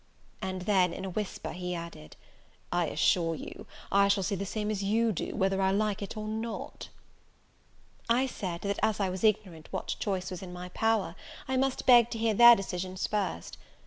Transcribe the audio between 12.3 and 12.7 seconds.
their